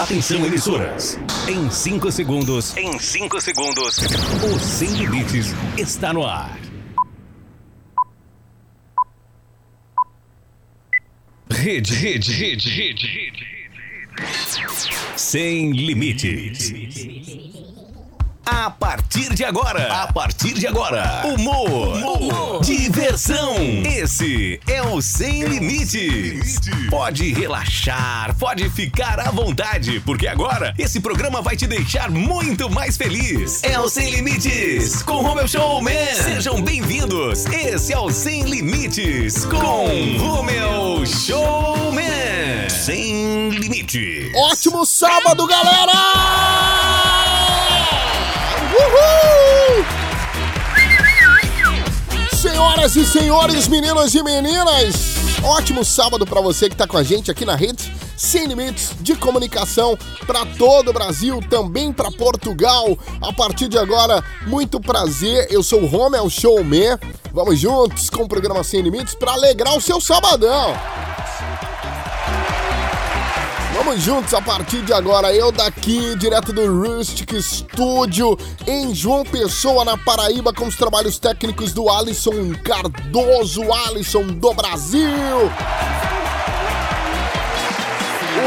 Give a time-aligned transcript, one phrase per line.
[0.00, 1.18] Atenção, emissoras.
[1.46, 2.74] Em 5 segundos.
[2.74, 3.98] Em 5 segundos.
[4.42, 6.58] O Sem Limites está no ar.
[11.50, 13.46] Rede, rede, rede, rede, rede.
[15.16, 16.72] Sem limites.
[18.44, 23.54] A partir de agora, a partir de agora, humor, humor, diversão.
[23.84, 26.58] Esse é o Sem Limites.
[26.88, 32.96] Pode relaxar, pode ficar à vontade, porque agora esse programa vai te deixar muito mais
[32.96, 33.62] feliz.
[33.62, 36.14] É o Sem Limites com Romeu Showman.
[36.14, 37.46] Sejam bem-vindos.
[37.46, 42.68] Esse é o Sem Limites com Romeu Showman.
[42.68, 44.32] Sem Limites.
[44.34, 46.59] Ótimo sábado, galera!
[52.60, 54.94] Senhoras e senhores, meninos e meninas,
[55.42, 59.16] ótimo sábado para você que tá com a gente aqui na rede Sem Limites de
[59.16, 59.96] Comunicação
[60.26, 62.98] para todo o Brasil, também para Portugal.
[63.22, 65.46] A partir de agora, muito prazer.
[65.50, 66.98] Eu sou o Romel Showman.
[67.32, 70.74] Vamos juntos com o programa Sem Limites para alegrar o seu sabadão.
[73.82, 75.34] Vamos juntos a partir de agora.
[75.34, 81.72] Eu daqui, direto do Rustic Studio, em João Pessoa, na Paraíba, com os trabalhos técnicos
[81.72, 85.08] do Alisson Cardoso, Alisson do Brasil.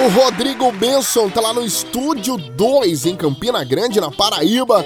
[0.01, 4.83] O Rodrigo Benson tá lá no Estúdio 2, em Campina Grande, na Paraíba,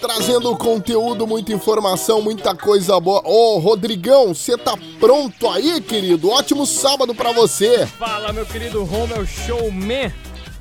[0.00, 3.20] trazendo conteúdo, muita informação, muita coisa boa.
[3.24, 6.30] Ô, Rodrigão, você tá pronto aí, querido?
[6.30, 7.86] Ótimo sábado pra você.
[7.86, 10.12] Fala, meu querido Romel Showman.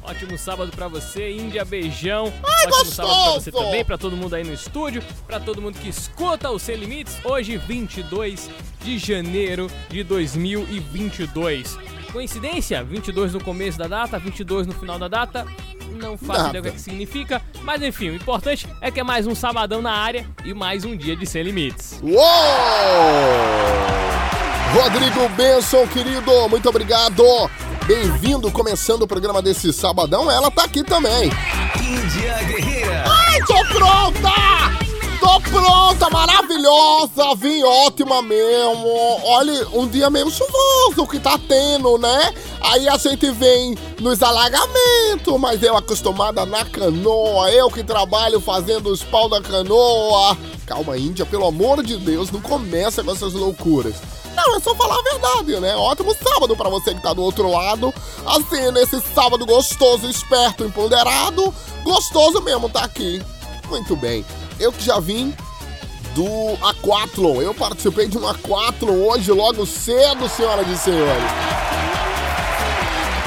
[0.03, 2.31] Ótimo sábado pra você, Índia, beijão.
[2.43, 2.95] Ai, Ótimo gostoso!
[2.95, 6.49] sábado pra você também, pra todo mundo aí no estúdio, pra todo mundo que escuta
[6.49, 7.15] o Sem Limites.
[7.25, 8.49] Hoje, 22
[8.83, 11.77] de janeiro de 2022.
[12.17, 12.83] Coincidência?
[12.83, 15.45] 22 no começo da data, 22 no final da data.
[16.01, 16.49] Não faço Nada.
[16.49, 19.35] ideia o que, é que significa, mas enfim, o importante é que é mais um
[19.35, 21.99] sabadão na área e mais um dia de Sem Limites.
[22.01, 22.17] Uou!
[24.73, 27.23] Rodrigo Benson, querido, muito obrigado.
[27.85, 30.31] Bem-vindo, começando o programa desse sabadão.
[30.31, 31.29] Ela tá aqui também.
[31.79, 33.03] Índia Guerreira.
[33.05, 34.86] Ai, tô pronta!
[35.19, 39.19] Tô pronta, maravilhosa, vim ótima mesmo.
[39.23, 42.33] Olha, um dia meio chuvoso que tá tendo, né?
[42.61, 48.91] Aí a gente vem nos alagamentos, mas eu acostumada na canoa, eu que trabalho fazendo
[48.91, 50.37] os pau da canoa.
[50.65, 53.95] Calma, Índia, pelo amor de Deus, não começa com essas loucuras.
[54.35, 55.75] Não, é só falar a verdade, né?
[55.75, 57.91] Ótimo sábado pra você que tá do outro lado.
[58.23, 61.51] Assim, nesse sábado gostoso, esperto, empoderado.
[61.83, 63.19] Gostoso mesmo tá aqui.
[63.67, 64.23] Muito bem.
[64.59, 65.33] Eu que já vim
[66.15, 67.41] do Aquathlon.
[67.41, 71.31] Eu participei de um Aquathlon hoje, logo cedo, senhoras e senhores.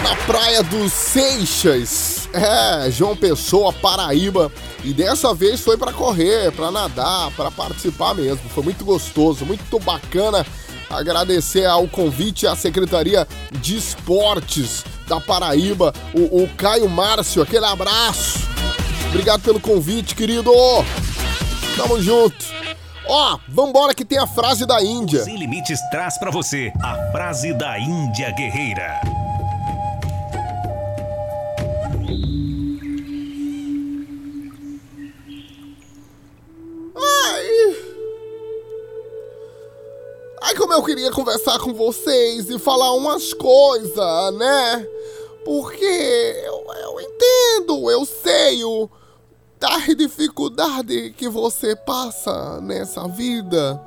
[0.02, 2.28] Na praia dos Seixas.
[2.32, 4.50] É, João Pessoa, Paraíba.
[4.82, 8.48] E dessa vez foi pra correr, pra nadar, pra participar mesmo.
[8.50, 10.44] Foi muito gostoso, muito bacana.
[10.88, 18.38] Agradecer ao convite à Secretaria de Esportes da Paraíba, o, o Caio Márcio, aquele abraço.
[19.10, 20.53] Obrigado pelo convite, querido.
[21.76, 22.44] Tamo junto.
[23.09, 25.25] Ó, vambora que tem a frase da Índia.
[25.25, 29.00] Sem Limites traz pra você a frase da Índia Guerreira.
[36.97, 37.76] Ai.
[40.43, 44.87] Ai, como eu queria conversar com vocês e falar umas coisas, né?
[45.44, 45.84] Porque
[46.44, 48.88] eu, eu entendo, eu sei o
[49.60, 53.78] da dificuldade que você passa nessa vida.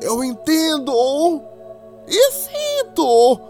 [0.00, 1.42] Eu entendo
[2.06, 3.40] e sinto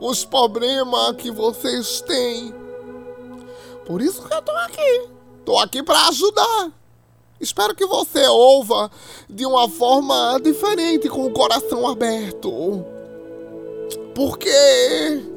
[0.00, 2.54] os problemas que vocês têm.
[3.86, 5.08] Por isso que eu tô aqui.
[5.46, 6.70] Tô aqui pra ajudar.
[7.40, 8.90] Espero que você ouva
[9.28, 12.84] de uma forma diferente, com o coração aberto.
[14.14, 15.33] Porque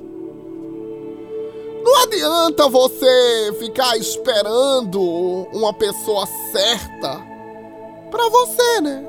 [1.87, 5.01] não adianta você ficar esperando
[5.53, 7.21] uma pessoa certa
[8.11, 9.05] pra você, né?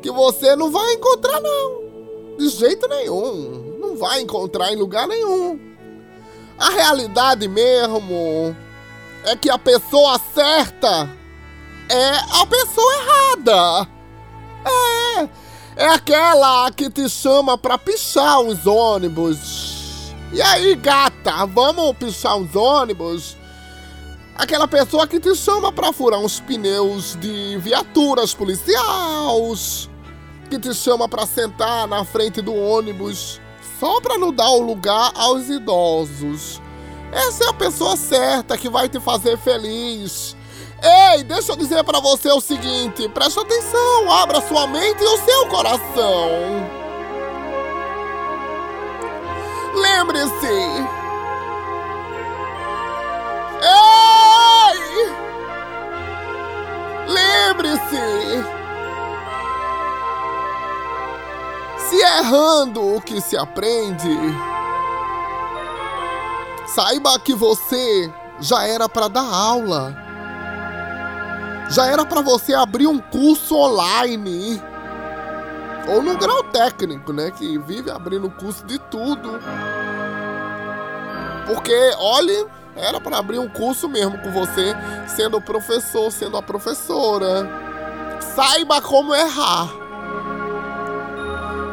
[0.00, 2.36] Que você não vai encontrar não.
[2.38, 3.76] De jeito nenhum.
[3.78, 5.60] Não vai encontrar em lugar nenhum.
[6.58, 8.56] A realidade mesmo
[9.24, 11.10] é que a pessoa certa
[11.90, 13.88] é a pessoa errada.
[14.64, 19.75] É, é aquela que te chama pra pichar os ônibus.
[20.32, 23.36] E aí, gata, vamos pichar os ônibus?
[24.34, 29.88] Aquela pessoa que te chama pra furar uns pneus de viaturas policiais.
[30.50, 33.40] Que te chama pra sentar na frente do ônibus
[33.78, 36.60] só pra não dar o lugar aos idosos.
[37.12, 40.36] Essa é a pessoa certa que vai te fazer feliz.
[41.14, 45.24] Ei, deixa eu dizer para você o seguinte: preste atenção, abra sua mente e o
[45.24, 46.85] seu coração.
[49.76, 50.56] Lembre-se.
[53.62, 54.78] Ei!
[57.06, 58.44] Lembre-se.
[61.88, 64.18] Se errando o que se aprende,
[66.66, 70.06] saiba que você já era para dar aula
[71.68, 74.62] já era para você abrir um curso online.
[75.88, 77.30] Ou no grau técnico, né?
[77.30, 79.38] Que vive abrindo curso de tudo.
[81.46, 84.74] Porque, olhe, era para abrir um curso mesmo com você,
[85.06, 87.48] sendo o professor, sendo a professora.
[88.34, 89.68] Saiba como errar.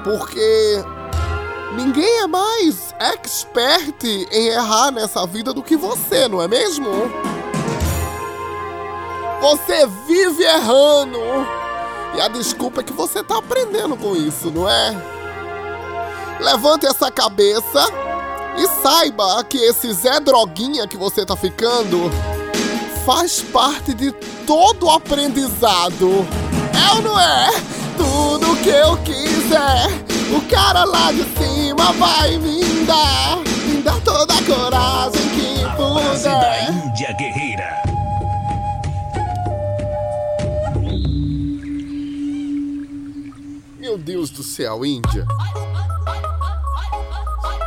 [0.03, 0.83] Porque
[1.75, 6.89] ninguém é mais expert em errar nessa vida do que você, não é mesmo?
[9.41, 11.19] Você vive errando.
[12.15, 14.95] E a desculpa é que você tá aprendendo com isso, não é?
[16.39, 17.89] Levante essa cabeça
[18.57, 22.11] e saiba que esse Zé Droguinha que você tá ficando
[23.05, 24.11] faz parte de
[24.45, 26.25] todo o aprendizado.
[26.73, 27.49] É ou não é?
[27.97, 29.87] Tudo que eu quiser,
[30.35, 33.37] o cara lá de cima vai me dar.
[33.65, 36.23] Me dar toda a coragem que puder.
[36.23, 37.42] da Índia Guerreira.
[43.93, 45.27] Meu Deus do céu, Índia.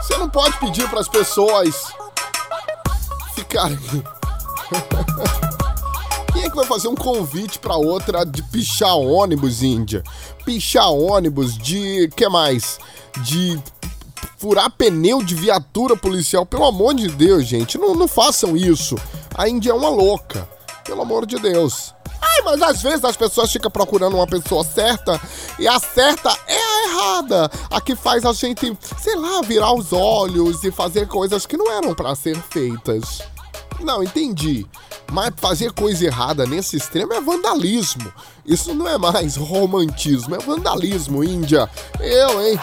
[0.03, 1.85] Você não pode pedir para as pessoas
[3.33, 3.79] ficarem.
[6.33, 10.03] Quem é que vai fazer um convite para outra de pichar ônibus, Índia?
[10.45, 12.09] Pichar ônibus de.
[12.17, 12.81] que mais?
[13.23, 13.57] De
[14.37, 16.45] furar pneu de viatura policial.
[16.45, 18.97] Pelo amor de Deus, gente, não, não façam isso.
[19.33, 20.49] A Índia é uma louca.
[20.83, 21.95] Pelo amor de Deus.
[22.21, 25.21] Ai, mas às vezes as pessoas ficam procurando uma pessoa certa
[25.59, 27.51] e a certa é a errada.
[27.71, 31.71] A que faz a gente, sei lá, virar os olhos e fazer coisas que não
[31.71, 33.23] eram para ser feitas.
[33.81, 34.67] Não, entendi.
[35.13, 38.13] Mas fazer coisa errada nesse extremo é vandalismo.
[38.45, 41.69] Isso não é mais romantismo, é vandalismo, Índia.
[42.01, 42.59] Eu, hein?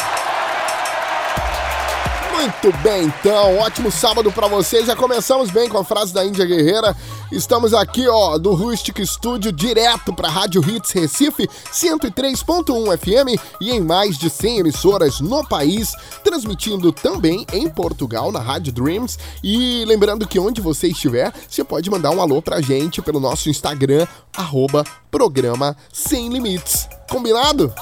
[2.34, 4.88] Muito bem, então, ótimo sábado para vocês.
[4.88, 6.96] Já começamos bem com a frase da Índia Guerreira.
[7.34, 13.82] Estamos aqui, ó, do Rustic Studio, direto para Rádio Hits Recife 103.1 FM e em
[13.82, 15.94] mais de 100 emissoras no país,
[16.24, 19.18] transmitindo também em Portugal na Rádio Dreams.
[19.44, 23.50] E lembrando que onde você estiver, você pode mandar um alô pra gente pelo nosso
[23.50, 24.06] Instagram,
[24.38, 26.88] arroba programa Sem Limites.
[27.10, 27.74] Combinado?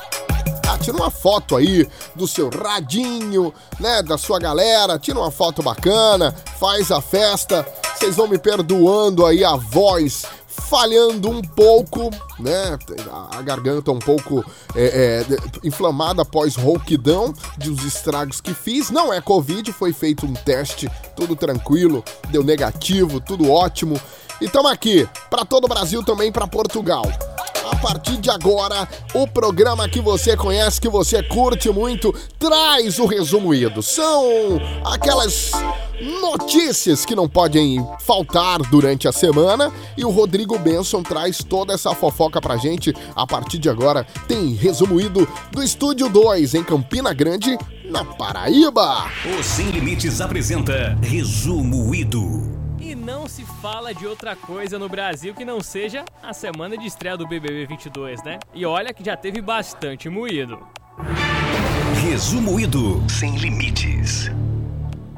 [0.68, 4.02] Ah, tira uma foto aí do seu radinho, né?
[4.02, 7.66] Da sua galera, tira uma foto bacana, faz a festa.
[7.96, 10.26] Vocês vão me perdoando aí a voz
[10.72, 12.10] falhando um pouco,
[12.40, 12.78] né?
[13.32, 14.44] A garganta um pouco
[14.74, 18.90] é, é, inflamada após rouquidão de os estragos que fiz.
[18.90, 24.00] Não é Covid, foi feito um teste, tudo tranquilo, deu negativo, tudo ótimo.
[24.42, 27.06] E estamos aqui para todo o Brasil, também para Portugal.
[27.72, 33.06] A partir de agora, o programa que você conhece, que você curte muito, traz o
[33.06, 33.84] resumo ido.
[33.84, 35.52] São aquelas
[36.20, 41.94] notícias que não podem faltar durante a semana e o Rodrigo Benson traz toda essa
[41.94, 42.96] fofoca pra gente.
[43.16, 49.06] A partir de agora, tem resumo ido do Estúdio 2 em Campina Grande, na Paraíba.
[49.38, 52.61] O Sem Limites apresenta Resumo Ido.
[52.82, 56.88] E não se fala de outra coisa no Brasil que não seja a semana de
[56.88, 58.40] estreia do BBB 22, né?
[58.56, 60.68] E olha que já teve bastante moído.
[62.04, 62.58] Resumo.
[63.08, 64.32] Sem Limites.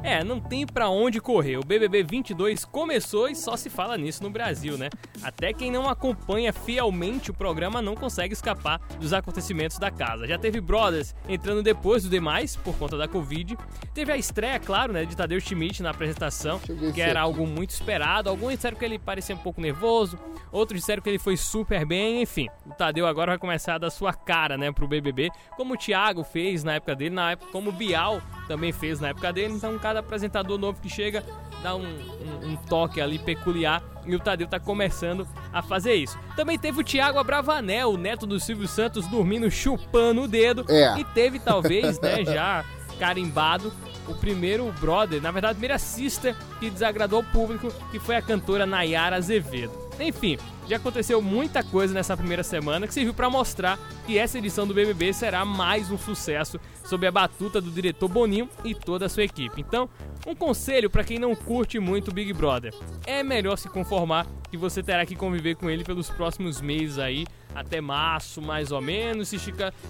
[0.04, 1.58] É, não tem pra onde correr.
[1.58, 4.90] O BBB 22 começou e só se fala nisso no Brasil, né?
[5.24, 10.28] Até quem não acompanha fielmente o programa não consegue escapar dos acontecimentos da casa.
[10.28, 13.58] Já teve Brothers entrando depois dos demais por conta da Covid.
[13.94, 16.60] Teve a estreia, claro, né, de Tadeu Schmidt na apresentação,
[16.94, 18.30] que era algo muito esperado.
[18.30, 20.20] Alguns disseram que ele parecia um pouco nervoso,
[20.52, 22.50] outros disseram que ele foi super bem, enfim.
[22.66, 26.24] O Tadeu agora vai começar a dar sua cara, né, pro BBB, como o Thiago
[26.26, 29.54] fez na época dele, na época como o Bial também fez na época dele.
[29.54, 31.24] Então, cada apresentador novo que chega
[31.64, 36.20] dá um, um, um toque ali peculiar e o Tadeu tá começando a fazer isso.
[36.36, 40.66] Também teve o Thiago Abravanel, o neto do Silvio Santos, dormindo chupando o dedo.
[40.68, 41.00] É.
[41.00, 42.66] E teve, talvez, né, já
[43.00, 43.72] carimbado,
[44.08, 48.22] o primeiro brother, na verdade, a primeira sister que desagradou o público, que foi a
[48.22, 49.72] cantora Nayara Azevedo.
[50.00, 54.66] Enfim, já aconteceu muita coisa nessa primeira semana que serviu para mostrar que essa edição
[54.66, 59.10] do BBB será mais um sucesso sob a batuta do diretor Boninho e toda a
[59.10, 59.62] sua equipe.
[59.62, 59.90] Então,
[60.26, 62.74] um conselho para quem não curte muito o Big Brother:
[63.06, 67.26] é melhor se conformar que você terá que conviver com ele pelos próximos meses aí,
[67.56, 69.30] até março mais ou menos.
[69.30, 69.40] Se,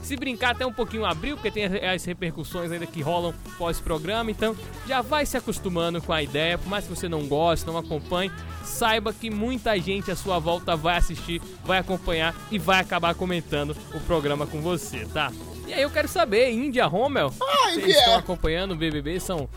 [0.01, 4.31] se brincar até um pouquinho abril, porque tem as repercussões ainda que rolam pós-programa.
[4.31, 4.55] Então,
[4.87, 8.31] já vai se acostumando com a ideia, por mais que você não goste, não acompanhe,
[8.63, 13.75] saiba que muita gente à sua volta vai assistir, vai acompanhar e vai acabar comentando
[13.93, 15.31] o programa com você, tá?
[15.67, 19.19] E aí eu quero saber, Índia Rommel, Ai, vocês estão acompanhando o BBB?
[19.19, 19.47] São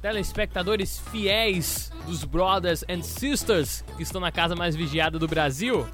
[0.00, 5.86] telespectadores fiéis dos Brothers and Sisters que estão na casa mais vigiada do Brasil?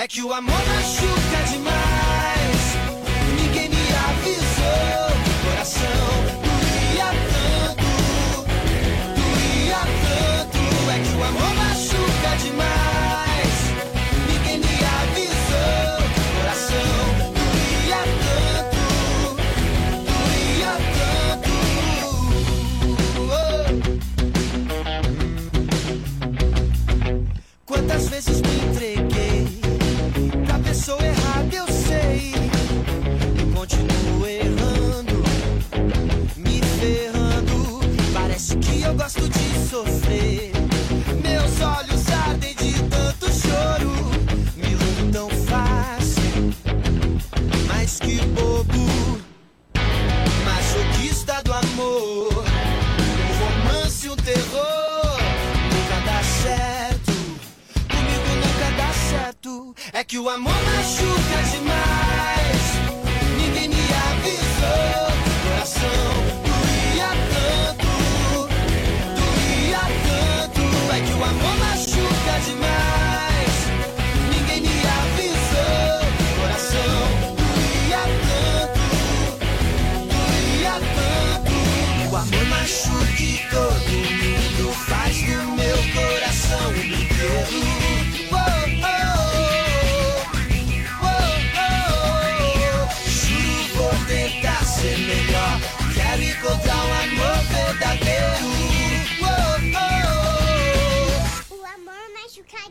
[0.03, 2.63] É que o amor machuca demais.
[3.41, 3.77] Ninguém me
[4.09, 6.32] avisou do coração.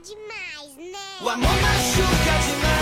[0.04, 1.00] demais, né?
[1.22, 2.81] O amor machuca demais.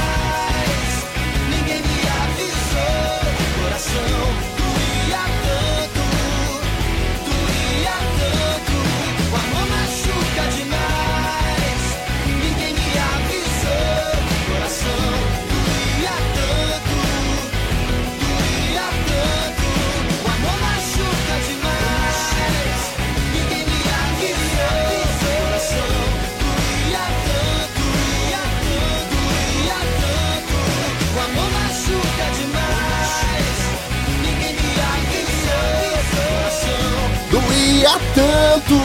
[37.89, 38.75] doía tanto,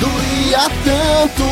[0.00, 1.44] doía tanto.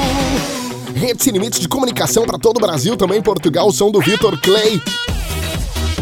[0.95, 4.41] Rede sem limites de comunicação para todo o Brasil, também Portugal, o som do Vitor
[4.41, 4.83] Clay.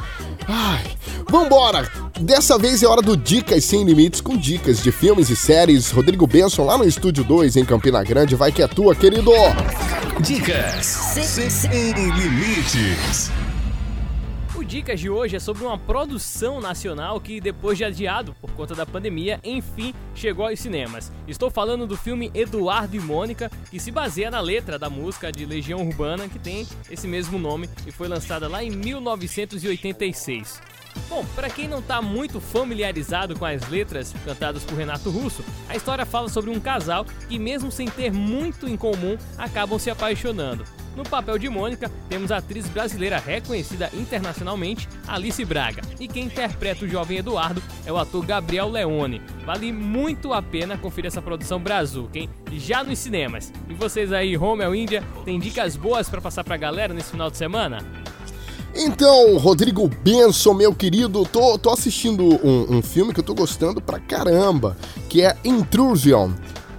[0.47, 0.83] Ai,
[1.29, 1.89] vambora!
[2.19, 5.91] Dessa vez é hora do Dicas Sem Limites com dicas de filmes e séries.
[5.91, 9.31] Rodrigo Benson lá no Estúdio 2 em Campina Grande, vai que é tua, querido!
[10.19, 13.31] Dicas Sem, sem Limites.
[14.71, 18.85] Dicas de hoje é sobre uma produção nacional que, depois de adiado por conta da
[18.85, 21.11] pandemia, enfim chegou aos cinemas.
[21.27, 25.45] Estou falando do filme Eduardo e Mônica, que se baseia na letra da música de
[25.45, 30.61] Legião Urbana, que tem esse mesmo nome e foi lançada lá em 1986.
[31.09, 35.75] Bom, para quem não tá muito familiarizado com as letras cantadas por Renato Russo, a
[35.75, 40.63] história fala sobre um casal que, mesmo sem ter muito em comum, acabam se apaixonando.
[40.95, 45.81] No papel de Mônica, temos a atriz brasileira reconhecida internacionalmente, Alice Braga.
[45.99, 49.21] E quem interpreta o jovem Eduardo é o ator Gabriel Leone.
[49.45, 52.29] Vale muito a pena conferir essa produção brazuca, hein?
[52.51, 53.51] Já nos cinemas.
[53.69, 57.37] E vocês aí, Romeo Índia, tem dicas boas para passar pra galera nesse final de
[57.37, 57.79] semana?
[58.73, 63.81] Então, Rodrigo Benson, meu querido, tô, tô assistindo um, um filme que eu tô gostando
[63.81, 64.77] pra caramba,
[65.09, 66.31] que é Intrusion.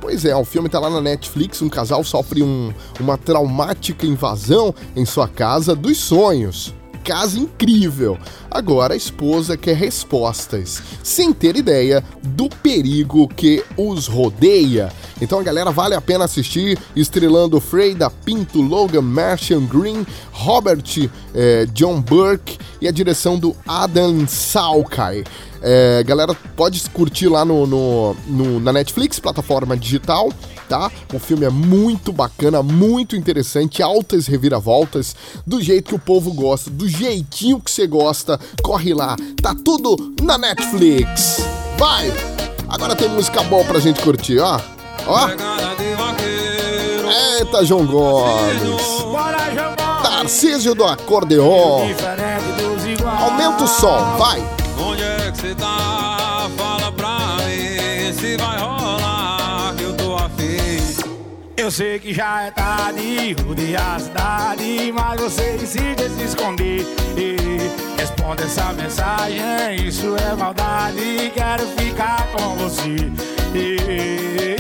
[0.03, 4.75] Pois é, o filme tá lá na Netflix, um casal sofre um- uma traumática invasão
[4.97, 6.75] em sua casa dos sonhos.
[7.05, 8.17] Casa incrível.
[8.51, 14.93] Agora a esposa quer respostas, sem ter ideia do perigo que os rodeia.
[15.21, 20.83] Então a galera vale a pena assistir, estrelando Freida Pinto, Logan Martian Green, Robert
[21.35, 25.25] eh, John Burke e a direção do Adam Salkai.
[25.65, 30.33] É, galera, pode curtir lá no, no- no- na Netflix, plataforma digital,
[30.73, 30.91] tá?
[31.13, 35.15] O filme é muito bacana, muito interessante, altas reviravoltas,
[35.47, 38.41] do jeito que o povo gosta, do jeitinho que você gosta.
[38.63, 41.45] Corre lá, tá tudo na Netflix.
[41.77, 42.11] Vai!
[42.71, 44.59] Agora tem música boa pra gente curtir, ó.
[45.07, 45.29] Ó.
[47.39, 48.81] Eita, João Gomes.
[50.03, 51.91] Tarcísio do acordeon.
[53.21, 54.62] Aumenta o som, vai.
[61.73, 66.87] Sei que já é tarde, rodear a cidade, mas você insiste em se esconder.
[67.17, 69.41] E responde essa mensagem,
[69.87, 73.11] isso é maldade, quero ficar com você.
[73.55, 74.57] E, e?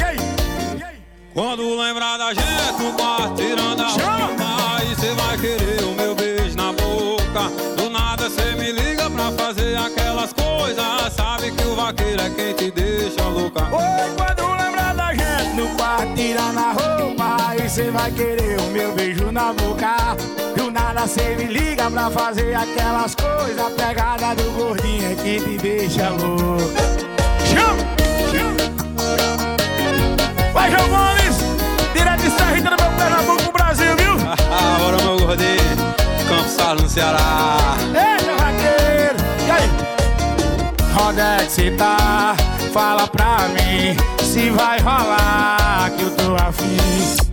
[1.34, 4.26] Quando lembrar da gente quarto tirando a Chama!
[4.26, 9.08] roupa Aí cê vai querer o meu beijo na boca Do nada cê me liga
[9.08, 14.51] pra fazer aquelas coisas Sabe que o vaqueiro é quem te deixa louca Oi, quando
[17.72, 20.14] cê vai querer o meu beijo na boca.
[20.54, 25.56] Do nada cê me liga pra fazer aquelas coisas, pegada do gordinho é que te
[25.56, 26.70] deixa louco.
[27.46, 27.82] Chama!
[28.30, 28.56] Chama!
[30.52, 31.36] Vai, João Gomes!
[31.94, 34.16] Direto de Serrita no meu Pernambuco pro Brasil, viu?
[34.78, 35.76] Bora meu gordinho,
[36.28, 39.16] Campos Salles no Ceará Eita, vaqueiro!
[39.46, 39.70] E aí?
[41.08, 42.36] Onde é que cê tá?
[42.70, 47.31] Fala pra mim se vai rolar que eu tô afim.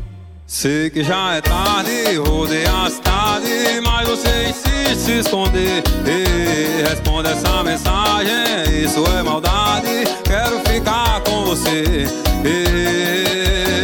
[0.52, 7.30] Sei que já é tarde, rodei a cidade Mas você insiste se esconder Ei, Responde
[7.30, 12.08] essa mensagem, isso é maldade Quero ficar com você.
[12.44, 13.84] Ei,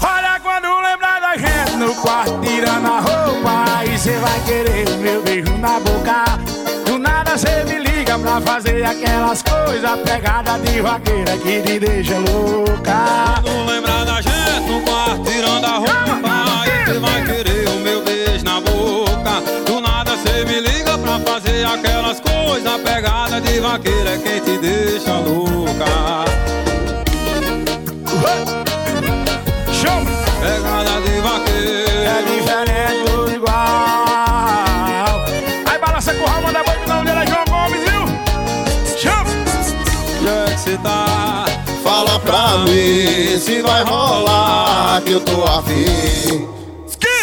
[0.00, 5.22] Olha quando lembrar da gente no quarto tirando a roupa Aí cê vai querer meu
[5.22, 6.24] beijo na boca.
[6.86, 7.79] Do nada cê me
[8.10, 13.40] liga pra fazer aquelas coisas Pegada de vaqueira que te deixa louca.
[13.42, 18.02] Quando lembrar da gente no quarto tirando a roupa Aí você vai querer o meu
[18.02, 19.40] beijo na boca.
[19.66, 25.12] Do nada cê me liga pra fazer aquelas coisas Pegada de vaqueira quem te deixa
[25.12, 26.69] louca
[43.38, 46.48] se vai rolar que eu tô afim.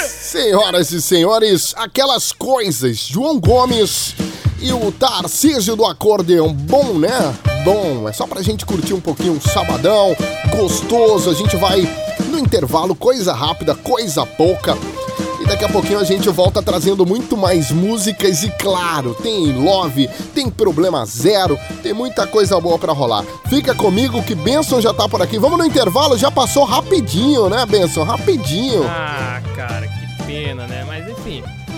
[0.08, 4.14] Senhoras e senhores, aquelas coisas, João Gomes
[4.60, 7.34] e o Tarcísio do acordeão, bom né?
[7.64, 10.16] Bom, é só pra gente curtir um pouquinho um sabadão,
[10.56, 11.82] gostoso, a gente vai
[12.30, 14.78] no intervalo, coisa rápida, coisa pouca.
[15.48, 20.50] Daqui a pouquinho a gente volta trazendo muito mais músicas e claro, tem Love, tem
[20.50, 23.24] Problema Zero, tem muita coisa boa pra rolar.
[23.48, 25.40] Fica comigo que Benson já tá por aqui.
[25.40, 28.04] Vamos no intervalo, já passou rapidinho, né, Benson?
[28.04, 28.84] Rapidinho.
[28.86, 30.77] Ah, cara, que pena, né?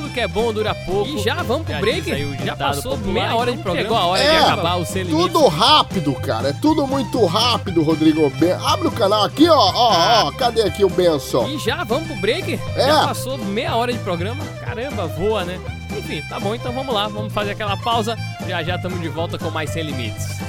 [0.10, 1.10] Tudo que é bom dura pouco.
[1.10, 2.46] E já vamos pro Já break?
[2.46, 3.84] Já passou popular, meia hora de programa.
[3.84, 5.10] chegou a hora de acabar o Limites.
[5.10, 6.50] Tudo rápido, cara.
[6.50, 8.54] É tudo muito rápido, Rodrigo Ben.
[8.54, 9.56] Abre o canal aqui, ó.
[9.56, 10.32] Ó, ó.
[10.32, 11.48] Cadê aqui o Benson?
[11.48, 12.60] E já vamos pro break?
[12.76, 12.88] É.
[12.88, 14.44] Já passou meia hora de programa?
[14.66, 15.60] Caramba, voa, né?
[15.98, 18.18] Enfim, tá bom, então vamos lá, vamos fazer aquela pausa.
[18.48, 20.40] Já já estamos de volta com mais Sem Limites.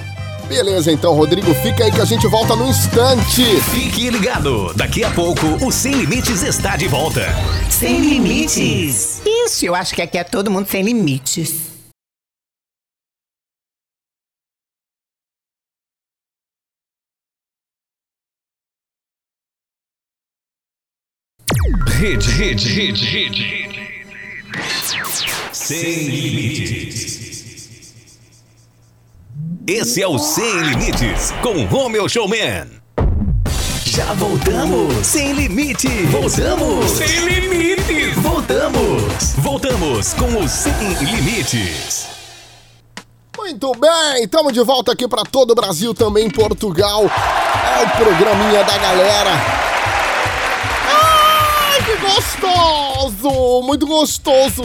[0.50, 3.44] Beleza, então, Rodrigo, fica aí que a gente volta no instante.
[3.70, 7.22] Fique ligado, daqui a pouco o Sem Limites está de volta.
[7.70, 9.22] Sem Limites.
[9.24, 11.70] Isso, eu acho que aqui é todo mundo sem limites.
[22.00, 23.60] Hit, hit, hit, hit!
[25.52, 27.19] Sem limites.
[29.72, 32.66] Esse é o Sem Limites com Romeo Showman.
[33.84, 35.06] Já voltamos.
[35.06, 35.86] Sem limite.
[36.06, 36.90] Voltamos.
[36.90, 38.16] Sem limites.
[38.16, 39.34] Voltamos.
[39.36, 42.08] Voltamos com o Sem Limites.
[43.38, 47.04] Muito bem, estamos de volta aqui para todo o Brasil, também Portugal.
[47.04, 49.30] É o programinha da galera.
[50.88, 53.62] Ai, que gostoso!
[53.62, 54.64] Muito gostoso!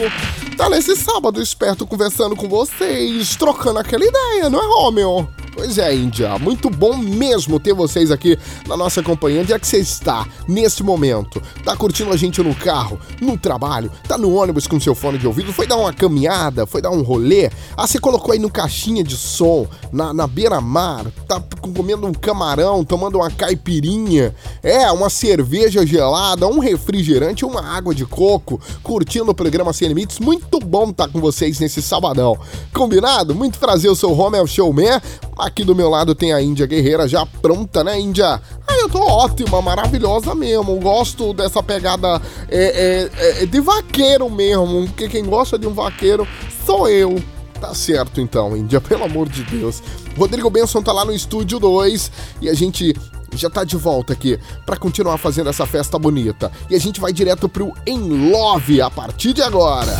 [0.56, 5.28] Tá nesse sábado esperto conversando com vocês, trocando aquela ideia, não é, Romeo?
[5.56, 8.38] Pois é, Índia, muito bom mesmo ter vocês aqui
[8.68, 9.40] na nossa companhia.
[9.40, 11.42] Onde é que você está neste momento?
[11.64, 15.26] Tá curtindo a gente no carro, no trabalho, tá no ônibus com seu fone de
[15.26, 15.54] ouvido?
[15.54, 16.66] Foi dar uma caminhada?
[16.66, 17.50] Foi dar um rolê?
[17.74, 21.42] Ah, você colocou aí no caixinha de som, na, na beira-mar, tá
[21.74, 28.04] comendo um camarão, tomando uma caipirinha, é, uma cerveja gelada, um refrigerante, uma água de
[28.04, 30.18] coco, curtindo o programa Sem Limites.
[30.18, 32.38] Muito bom estar com vocês nesse sabadão.
[32.74, 33.34] Combinado?
[33.34, 35.00] Muito prazer, eu sou o Romel Showman.
[35.46, 38.42] Aqui do meu lado tem a Índia Guerreira já pronta, né, Índia?
[38.66, 40.74] Ah, eu tô ótima, maravilhosa mesmo.
[40.80, 46.26] Gosto dessa pegada é, é, é, de vaqueiro mesmo, porque quem gosta de um vaqueiro
[46.66, 47.22] sou eu.
[47.60, 49.80] Tá certo então, Índia, pelo amor de Deus.
[50.18, 52.10] Rodrigo Benson tá lá no estúdio 2
[52.42, 52.92] e a gente
[53.32, 56.50] já tá de volta aqui para continuar fazendo essa festa bonita.
[56.68, 59.96] E a gente vai direto pro Em Love a partir de agora.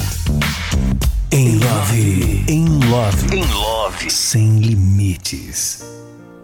[1.33, 2.45] Em Love.
[2.49, 3.37] Em Love.
[3.37, 4.11] Em Love.
[4.11, 5.85] Sem limites.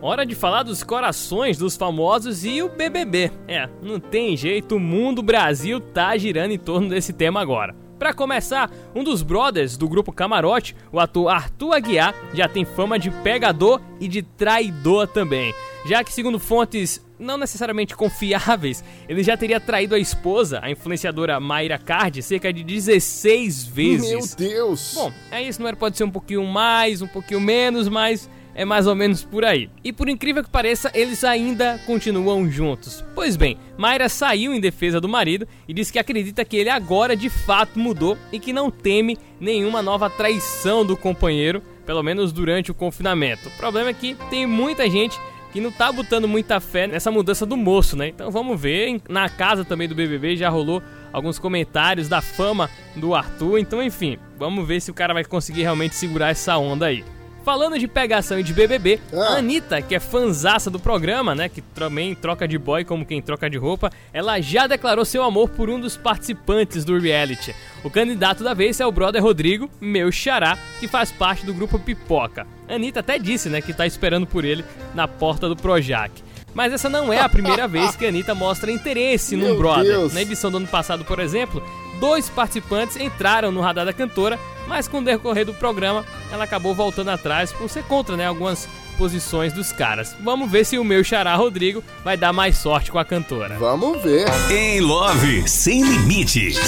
[0.00, 3.30] Hora de falar dos corações dos famosos e o BBB.
[3.46, 7.76] É, não tem jeito, o mundo Brasil tá girando em torno desse tema agora.
[7.96, 12.98] Pra começar, um dos brothers do grupo Camarote, o ator Arthur Aguiar, já tem fama
[12.98, 15.54] de pegador e de traidor também.
[15.86, 21.38] Já que, segundo fontes não necessariamente confiáveis, ele já teria traído a esposa, a influenciadora
[21.40, 24.36] Mayra Card, cerca de 16 vezes.
[24.36, 24.92] Meu Deus!
[24.94, 28.64] Bom, é isso, não era, pode ser um pouquinho mais, um pouquinho menos, mas é
[28.64, 29.70] mais ou menos por aí.
[29.82, 33.04] E por incrível que pareça, eles ainda continuam juntos.
[33.14, 37.16] Pois bem, Mayra saiu em defesa do marido e disse que acredita que ele agora
[37.16, 42.70] de fato mudou e que não teme nenhuma nova traição do companheiro, pelo menos durante
[42.70, 43.48] o confinamento.
[43.48, 45.18] O problema é que tem muita gente
[45.52, 48.08] que não tá botando muita fé nessa mudança do moço, né?
[48.08, 49.00] Então vamos ver.
[49.08, 53.58] Na casa também do BBB já rolou alguns comentários da fama do Arthur.
[53.58, 57.04] Então, enfim, vamos ver se o cara vai conseguir realmente segurar essa onda aí.
[57.44, 59.34] Falando de pegação e de BBB, Ah.
[59.34, 63.20] a Anitta, que é fanzaça do programa, né, que também troca de boy como quem
[63.20, 67.54] troca de roupa, ela já declarou seu amor por um dos participantes do reality.
[67.82, 71.78] O candidato da vez é o brother Rodrigo, meu xará, que faz parte do grupo
[71.80, 72.46] Pipoca.
[72.68, 76.12] A Anitta até disse, né, que tá esperando por ele na porta do Projac.
[76.54, 79.84] Mas essa não é a primeira vez que a Anitta mostra interesse num brother.
[79.96, 80.12] Deus.
[80.12, 81.62] Na edição do ano passado, por exemplo,
[82.02, 84.36] dois participantes entraram no radar da cantora,
[84.66, 88.68] mas com o decorrer do programa, ela acabou voltando atrás por ser contra, né, algumas
[88.98, 90.16] posições dos caras.
[90.20, 93.56] Vamos ver se o meu xará Rodrigo vai dar mais sorte com a cantora.
[93.56, 94.26] Vamos ver.
[94.50, 95.48] Em Love.
[95.48, 96.58] Sem limites.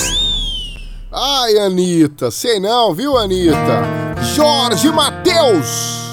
[1.13, 3.83] Ai, Anitta, sei não, viu, Anitta?
[4.37, 6.13] Jorge Matheus!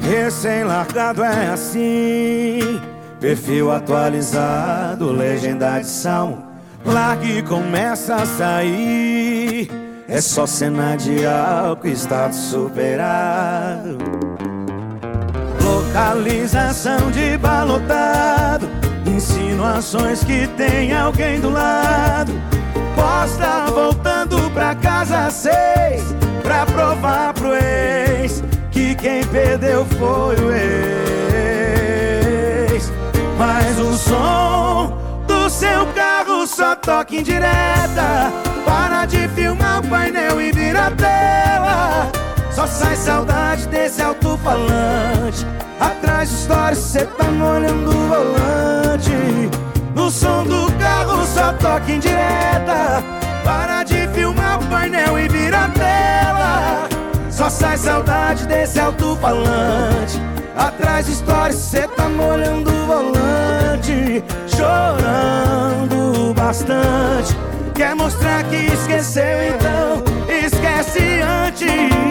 [0.00, 2.80] Recém-largado é assim,
[3.20, 6.49] perfil atualizado, legenda adição.
[6.84, 9.70] Larga e começa a sair.
[10.08, 13.98] É só cena de álcool, status superado.
[15.62, 18.68] Localização de balotado,
[19.06, 22.32] insinuações que tem alguém do lado.
[22.96, 30.80] Posta voltando pra casa seis, pra provar pro ex que quem perdeu foi o ex.
[33.38, 34.99] Mas o som
[35.60, 38.32] seu carro só toca em direta.
[38.64, 42.10] Para de filmar o painel e vira a tela.
[42.50, 45.46] Só sai saudade desse alto-falante.
[45.78, 49.50] Atrás de stories cê tá molhando o volante.
[49.94, 53.04] No som do carro só toca em direta.
[53.44, 56.88] Para de filmar o painel e vira a tela.
[57.30, 60.29] Só sai saudade desse alto-falante.
[60.60, 64.22] Atrás de stories cê tá molhando o volante.
[64.46, 67.34] Chorando bastante.
[67.74, 72.10] Quer mostrar que esqueceu, então esquece antes.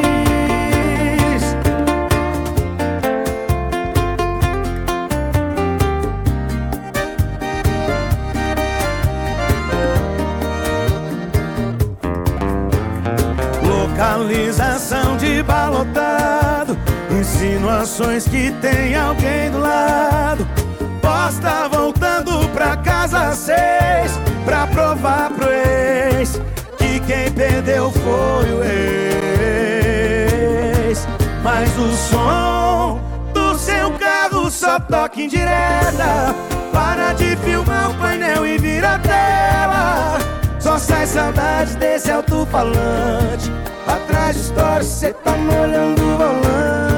[13.63, 16.48] Localização de balotado,
[17.39, 20.45] insinuações que tem alguém do lado.
[21.01, 26.41] Posta voltando pra casa seis, pra provar pro ex
[26.77, 29.07] que quem perdeu foi o ex.
[31.41, 32.99] Mas o som
[33.33, 36.35] do seu carro só toca em direta.
[36.73, 40.19] Para de filmar o painel e vira tela.
[40.59, 43.49] Só sai saudade desse alto-falante.
[43.87, 46.88] Atrás de história, cê tá molhando o volante.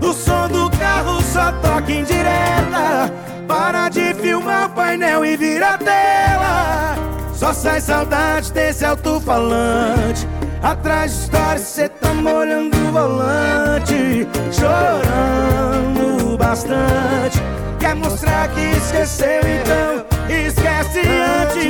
[0.00, 3.12] O som do carro só toca em direta.
[3.46, 6.96] Para de filmar o painel e vira tela.
[7.32, 10.26] Só sai saudade desse alto-falante.
[10.62, 14.26] Atrás de história, cê tá molhando o volante.
[14.52, 17.40] Chorando bastante.
[17.78, 21.00] Quer mostrar que esqueceu, então esquece
[21.46, 21.68] antes.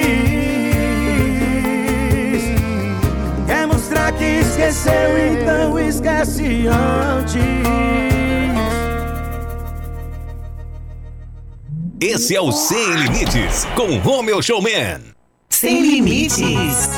[3.47, 8.08] Quer mostrar que esqueceu, então esquece antes.
[12.01, 15.01] Esse é o Sem Limites, com Romeu Showman.
[15.51, 16.91] Sem limites.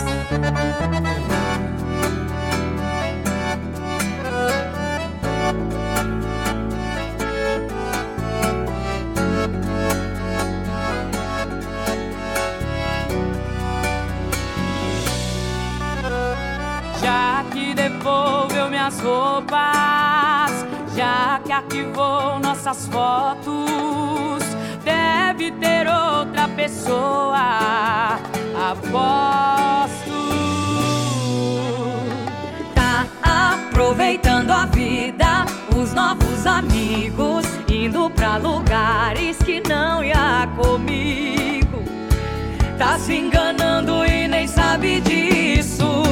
[17.03, 19.57] Já que devolveu minhas roupas,
[20.95, 23.40] já que arquivou nossas fotos,
[25.49, 28.19] ter outra pessoa.
[28.71, 30.11] Aposto.
[32.75, 33.07] Tá
[33.71, 41.83] aproveitando a vida, os novos amigos, indo pra lugares que não ia comigo.
[42.77, 46.03] Tá se enganando e nem sabe disso.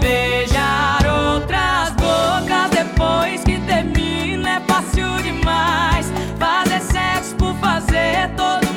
[0.00, 6.12] Beijar outras bocas depois que termina é fácil demais.
[6.38, 8.67] Fazer sexo por fazer todo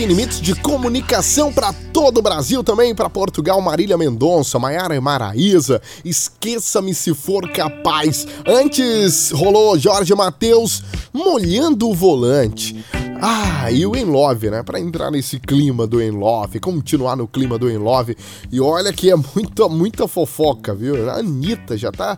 [0.00, 5.00] Sem Limites de comunicação para todo o Brasil, também para Portugal, Marília Mendonça, Maiara e
[5.00, 5.78] Maraíza.
[6.02, 8.26] Esqueça-me se for capaz.
[8.46, 10.82] Antes rolou Jorge Matheus
[11.12, 12.82] molhando o volante.
[13.20, 14.62] Ah, e o In Love, né?
[14.62, 18.16] Pra entrar nesse clima do In Love, continuar no clima do In Love.
[18.50, 21.10] E olha que é muita, muita fofoca, viu?
[21.10, 22.16] A Anitta já tá.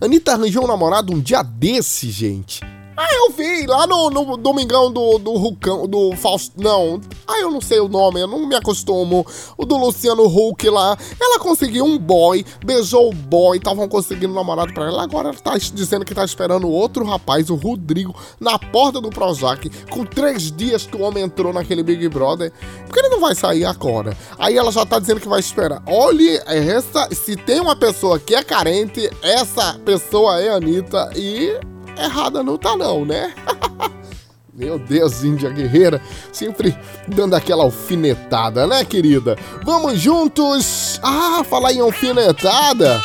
[0.00, 2.60] Anitta arranjou um namorado um dia desse, gente.
[3.00, 6.60] Ah, eu vi lá no, no Domingão do, do Rucão, do Fausto.
[6.60, 9.24] Não, ah, eu não sei o nome, eu não me acostumo.
[9.56, 10.98] O do Luciano Huck lá.
[11.20, 15.04] Ela conseguiu um boy, beijou o boy, estavam conseguindo um namorado pra ela.
[15.04, 19.70] Agora ela tá dizendo que tá esperando outro rapaz, o Rodrigo, na porta do Projac,
[19.90, 22.52] com três dias que o homem entrou naquele Big Brother.
[22.84, 24.16] Porque ele não vai sair agora.
[24.36, 25.80] Aí ela já tá dizendo que vai esperar.
[25.86, 31.77] Olhe, essa, se tem uma pessoa que é carente, essa pessoa é a Anitta e
[32.04, 33.34] errada não tá não, né?
[34.54, 36.76] Meu Deus, Índia Guerreira, sempre
[37.06, 39.36] dando aquela alfinetada, né, querida?
[39.64, 40.98] Vamos juntos!
[41.00, 43.00] Ah, falar em alfinetada!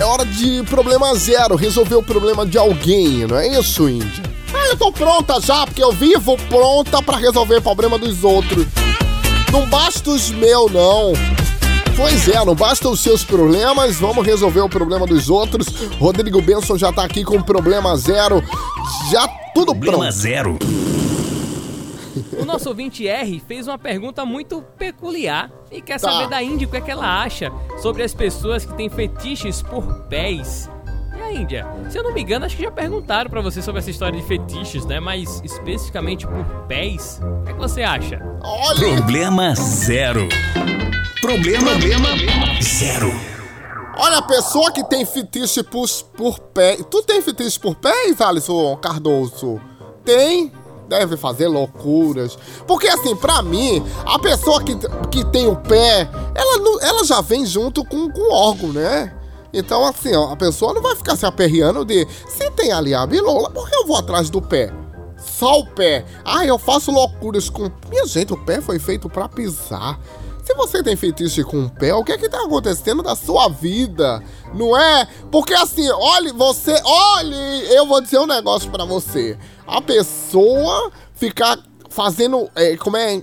[0.00, 4.24] É hora de problema zero, resolver o problema de alguém, não é isso, Índia?
[4.52, 8.66] Ah, eu tô pronta já, porque eu vivo pronta pra resolver o problema dos outros.
[9.52, 11.12] Não basta os meus, não.
[11.96, 15.66] Pois é, não basta os seus problemas, vamos resolver o problema dos outros.
[15.98, 18.42] Rodrigo Benson já tá aqui com problema zero.
[19.10, 20.12] Já tudo Problema pronto.
[20.12, 20.58] zero.
[22.40, 26.10] O nosso ouvinte R fez uma pergunta muito peculiar e quer Tá.
[26.10, 29.62] saber da Índia o que, é que ela acha sobre as pessoas que têm fetiches
[29.62, 30.68] por pés.
[31.32, 31.66] Índia?
[31.90, 34.26] Se eu não me engano, acho que já perguntaram pra você sobre essa história de
[34.26, 35.00] fetiches, né?
[35.00, 37.20] Mas especificamente por pés.
[37.22, 38.20] O que, é que você acha?
[38.42, 40.28] Olha, Problema zero.
[41.20, 43.12] Problema, problema zero.
[43.96, 46.76] olha a pessoa que tem fetiche por, por pé.
[46.90, 49.60] Tu tem fetiche por pés, Alisson Cardoso?
[50.04, 50.52] Tem?
[50.88, 52.36] Deve fazer loucuras.
[52.66, 54.76] Porque assim, pra mim, a pessoa que,
[55.10, 59.14] que tem o pé, ela, não- ela já vem junto com, com o órgão, né?
[59.52, 63.06] Então, assim, ó, a pessoa não vai ficar se aperreando de se tem ali a
[63.06, 64.72] bilola, por que eu vou atrás do pé?
[65.18, 66.04] Só o pé.
[66.24, 67.70] Ah, eu faço loucuras com.
[67.88, 70.00] Minha gente, o pé foi feito pra pisar.
[70.44, 73.48] Se você tem fetiche com o pé, o que é que tá acontecendo da sua
[73.48, 74.22] vida?
[74.52, 75.06] Não é?
[75.30, 76.74] Porque assim, olhe, você.
[76.84, 79.38] Olhe, eu vou dizer um negócio pra você.
[79.66, 82.50] A pessoa ficar fazendo.
[82.56, 83.22] é, como é?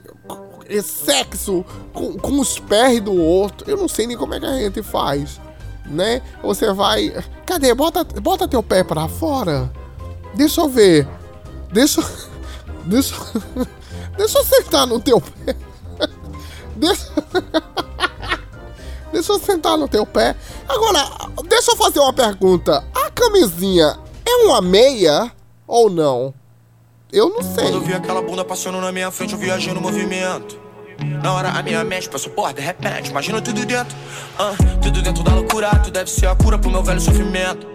[0.70, 3.70] é, Sexo com, com os pés do outro.
[3.70, 5.42] Eu não sei nem como é que a gente faz.
[5.90, 6.22] Né?
[6.44, 7.12] Você vai.
[7.46, 7.74] Cadê?
[7.74, 9.72] Bota, bota teu pé pra fora.
[10.36, 11.08] Deixa eu ver.
[11.72, 12.02] Deixa.
[12.86, 13.16] Deixa.
[14.18, 15.56] Deixa eu sentar no teu pé.
[16.76, 17.10] Deixa.
[19.12, 20.36] Deixa eu sentar no teu pé.
[20.68, 21.10] Agora,
[21.48, 22.84] deixa eu fazer uma pergunta.
[22.94, 25.32] A camisinha é uma meia
[25.66, 26.34] ou não?
[27.12, 27.64] Eu não sei.
[27.64, 30.59] Quando eu vi aquela bunda passando na minha frente, eu viajei no movimento.
[31.24, 33.96] Na hora a minha mente passou, porra, de repente, imagina tudo dentro.
[34.38, 37.68] ah, tudo dentro da loucura, tu deve ser a cura pro meu velho sofrimento.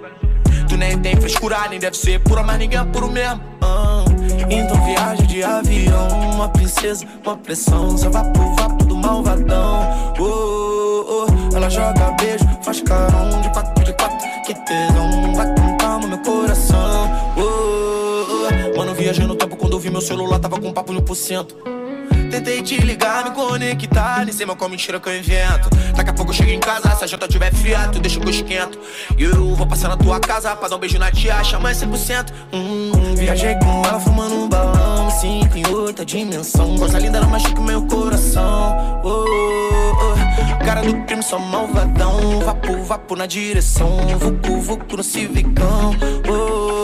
[0.69, 3.41] Tu nem tem frescura, nem deve ser pura, mas ninguém é puro mesmo.
[3.61, 4.05] ah.
[4.51, 10.15] então viagem de avião, uma princesa, uma pressão, só vapo, vapo do malvadão.
[10.19, 11.57] Oh, oh.
[11.57, 16.19] Ela joga beijo, faz carão de quatro, de quatro, que tesão, vai com calma meu
[16.19, 17.11] coração.
[17.37, 18.79] Oh, oh.
[18.79, 21.55] Mano, viajei no tempo quando eu vi meu celular, tava com papo no por cento.
[22.35, 25.71] Tentei te ligar, me conectar, nem sei mais qual mentira que eu invento.
[25.95, 28.27] Daqui a pouco eu chego em casa, se a janta tiver fria, tu deixa que
[28.27, 28.77] eu esquento.
[29.17, 32.33] E eu vou passar na tua casa pra dar um beijo na tia, chama 100%.
[32.53, 36.77] Hum, viajei com ela fumando um balão, me sinto em outra dimensão.
[36.77, 39.01] Coisa linda, ela machuca meu coração.
[39.05, 40.65] Oh, oh, oh.
[40.65, 42.41] Cara do crime, só malvadão.
[42.41, 43.97] Vapo, vapo na direção.
[44.19, 45.95] Vucu, vucu no civicão.
[46.29, 46.84] Oh,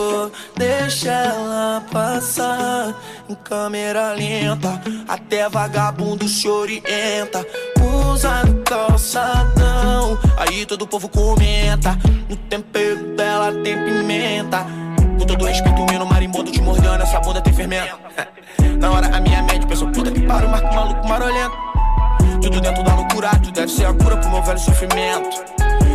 [0.55, 2.95] deixa ela passar
[3.29, 4.81] em câmera lenta.
[5.07, 7.45] Até vagabundo se orienta.
[8.11, 10.17] Usa no calçadão.
[10.37, 11.97] Aí todo o povo comenta.
[12.29, 14.65] No tempero dela tem pimenta.
[15.19, 17.03] Com todo respeito, no marimbondo te mordendo.
[17.03, 17.97] Essa bunda tem fermento.
[18.79, 21.55] Na hora a minha mente pensou, puta que pariu, marco maluco marolento.
[22.41, 25.29] Tudo dentro da loucura, tu deve ser a cura pro meu velho sofrimento.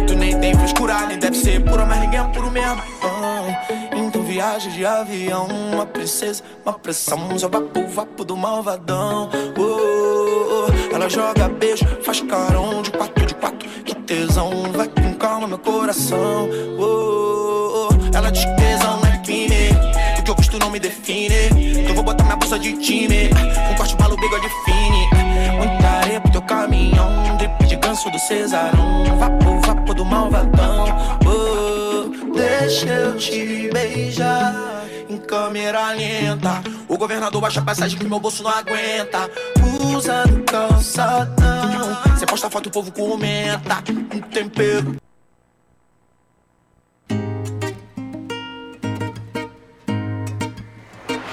[0.07, 2.81] Tu nem tem frescura, nem deve ser pura, mas ninguém é puro mesmo.
[2.99, 3.96] Então
[4.37, 9.31] viagem de avião, uma princesa, uma pressão, só vapo, vapo do malvadão.
[9.57, 10.95] Oh, oh, oh.
[10.95, 15.57] Ela joga beijo, faz carão de quatro, de quatro, que tesão, vai com calma meu
[15.57, 16.51] coração.
[16.79, 18.15] Oh, oh.
[18.15, 19.71] Ela diz que tesão não é crime,
[20.19, 21.81] o que eu visto não me define.
[21.81, 23.31] Então vou botar minha bolsa de time,
[23.69, 25.57] com corte, balo, bigode fine.
[25.57, 27.09] Muita areia pro teu caminhão,
[27.39, 31.26] drip de ganso do Cesarão, vapo, vapo do malvadão.
[32.37, 36.63] Deixa eu te beijar em câmera lenta.
[36.89, 39.31] O governador baixa a passagem que meu bolso não aguenta.
[39.97, 43.83] Usa no calçadão, cê posta foto o povo comenta.
[44.15, 44.97] Um tempero.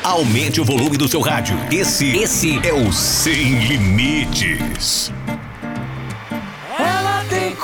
[0.04, 1.58] Aumente o volume do seu rádio.
[1.72, 5.12] Esse, esse é o Sem Limites.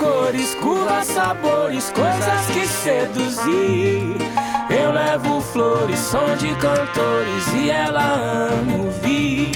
[0.10, 4.18] Cores, curvas, sabores, coisas que seduzir.
[4.68, 9.52] Eu levo flores, som de cantores e ela ama ouvir.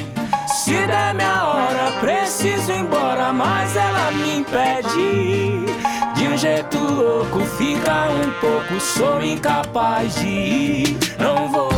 [0.47, 5.65] Se der minha hora, preciso ir embora, mas ela me impede.
[6.13, 10.97] De um jeito louco, fica um pouco, sou incapaz de ir.
[11.17, 11.73] Não vou.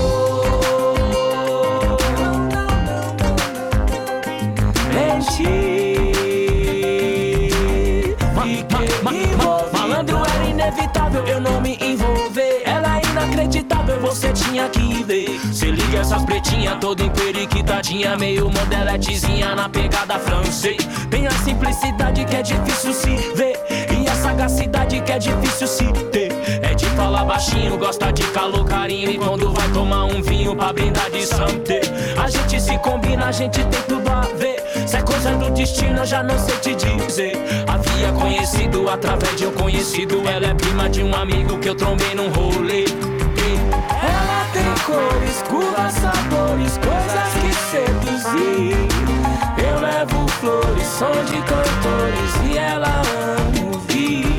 [4.94, 5.75] mentir.
[10.66, 12.64] Inevitável eu não me envolver.
[12.66, 15.40] Ela é inacreditável, você tinha que ver.
[15.54, 20.78] Se liga essa pretinha toda emperiquitadinha, meio modeletezinha na pegada francês.
[21.10, 23.56] Tem a simplicidade que é difícil se ver.
[23.92, 26.32] E a sagacidade que é difícil se ter.
[26.64, 29.12] É de falar baixinho, gosta de calor, carinho.
[29.12, 31.82] E quando vai tomar um vinho pra brindar de santé.
[32.18, 34.05] A gente se combina, a gente tem tudo
[35.16, 37.38] coisa do destino, eu já não sei te dizer.
[37.68, 40.22] Havia conhecido através de um conhecido.
[40.28, 42.84] Ela é prima de um amigo que eu trombei num rolê.
[42.84, 48.76] Ela tem cores, curvas, sabores, coisas que seduzir.
[49.58, 53.02] Eu levo flores, som de cantores e ela
[53.38, 54.38] ama ouvir.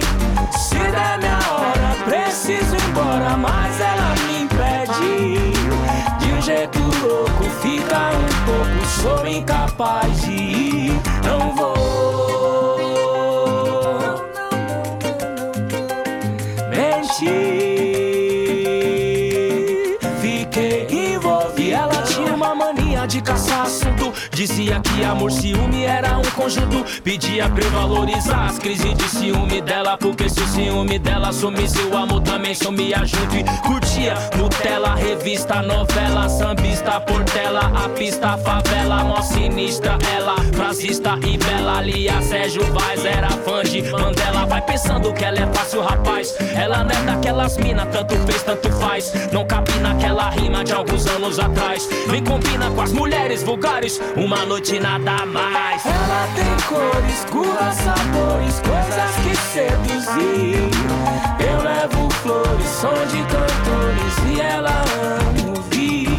[0.59, 6.16] Se der minha hora, preciso ir embora, mas ela me impede.
[6.47, 10.93] Jeito louco, fica um pouco, sou incapaz de ir.
[11.25, 11.75] Não vou.
[16.71, 17.27] Mentir.
[20.21, 21.61] Fiquei envolvido.
[21.61, 24.13] E ela tinha uma mania de caçar assunto.
[24.31, 26.85] Dizia que amor, ciúme era um conjunto.
[27.03, 29.97] Pedia pra valorizar as crises de ciúme dela.
[29.97, 33.37] Porque se o ciúme dela sumisse, o amor também sumia junto.
[33.37, 39.99] E curtia Nutella, revista, novela, sambista, portela, a pista, favela, mó sinistra.
[40.15, 41.81] Ela, frasista e bela.
[41.81, 44.47] Lia Sérgio Vaz era fã de Mandela.
[44.47, 46.35] Vai pensando que ela é fácil, rapaz.
[46.55, 49.13] Ela não é daquelas mina, tanto fez, tanto faz.
[49.33, 51.89] Não cabe naquela rima de alguns anos atrás.
[52.09, 54.01] Nem combina com as mulheres vulgares.
[54.17, 55.85] Uma noite nada mais.
[55.85, 60.71] Ela tem cores, curvas, sabores, coisas que seduzir.
[61.41, 66.19] Eu levo flores, som de cantores e ela ama ouvir.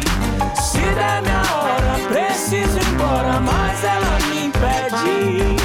[0.60, 5.56] Se der minha hora, preciso ir embora, mas ela me impede.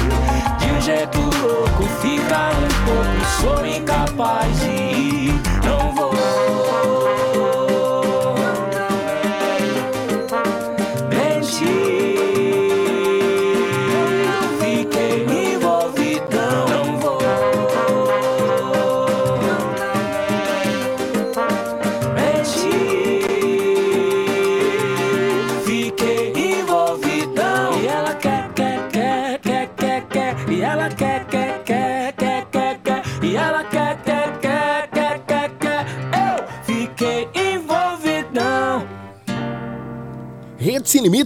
[0.58, 5.53] De um jeito louco, fica um pouco, sou incapaz de ir.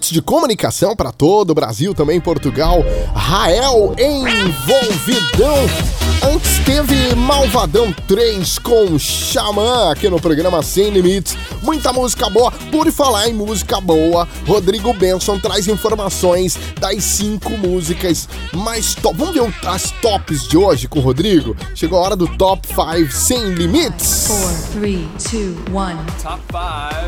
[0.08, 2.82] Limites de comunicação para todo o Brasil, também Portugal.
[3.14, 5.97] Rael envolvidão.
[6.22, 11.36] Antes teve Malvadão 3 com Xamã aqui no programa Sem Limites.
[11.62, 12.50] Muita música boa.
[12.70, 19.16] Por falar em música boa, Rodrigo Benson traz informações das cinco músicas mais top.
[19.16, 21.56] Vamos ver as tops de hoje com o Rodrigo?
[21.74, 24.26] Chegou a hora do Top 5 Sem Limites.
[24.26, 25.98] Four, three, two, one.
[26.22, 26.42] Top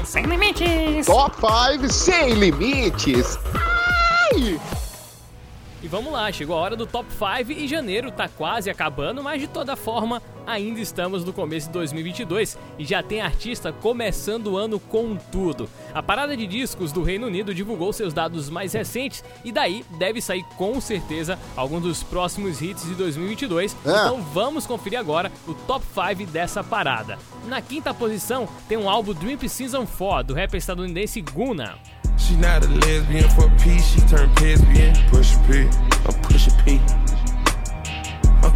[0.04, 1.06] 5 Sem limites.
[1.06, 3.38] Top 5 Sem Limites.
[3.54, 4.60] Ai!
[5.82, 9.40] E vamos lá, chegou a hora do Top 5 e janeiro tá quase acabando, mas
[9.40, 10.20] de toda forma
[10.50, 15.68] ainda estamos no começo de 2022 e já tem artista começando o ano com tudo.
[15.94, 20.20] A parada de discos do Reino Unido divulgou seus dados mais recentes e daí deve
[20.20, 23.76] sair com certeza algum dos próximos hits de 2022.
[23.80, 27.18] Então vamos conferir agora o Top 5 dessa parada.
[27.46, 31.78] Na quinta posição tem um álbum Dream Season 4 do rapper estadunidense Guna.
[32.18, 34.92] She not a lesbian for peace, she turned lesbian.
[35.10, 35.62] Push P,
[36.06, 36.80] I'm push a P.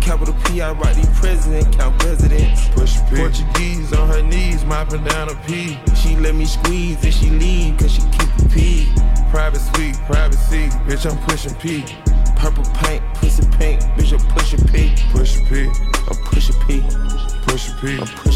[0.05, 2.69] Capital P, I write the president, count presidents.
[2.75, 2.99] Push.
[3.09, 5.79] Portuguese on her knees, mopping down a P.
[5.97, 8.93] She let me squeeze and she leave, cause she keep a P.
[9.31, 11.85] Private suite, privacy, bitch, I'm pushing P.
[12.37, 14.95] Purple paint, pussy pink, bitch, I'm pushing P.
[15.11, 16.83] Push P, I'm pushing P.
[17.47, 18.34] Push P, I'm pushing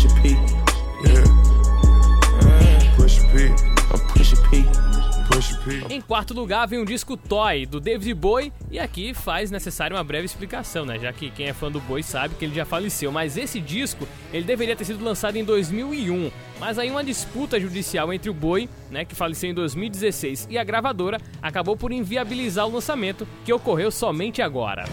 [6.18, 10.24] quarto lugar vem um disco Toy, do David Bowie, e aqui faz necessário uma breve
[10.24, 10.98] explicação, né?
[10.98, 14.04] Já que quem é fã do Bowie sabe que ele já faleceu, mas esse disco,
[14.32, 18.68] ele deveria ter sido lançado em 2001, mas aí uma disputa judicial entre o Bowie,
[18.90, 23.92] né, que faleceu em 2016, e a gravadora acabou por inviabilizar o lançamento, que ocorreu
[23.92, 24.86] somente agora.